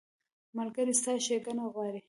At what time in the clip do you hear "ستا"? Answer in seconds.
0.99-1.11